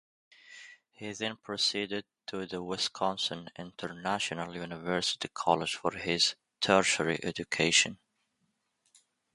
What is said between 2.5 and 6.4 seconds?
Wisconsin International University College for his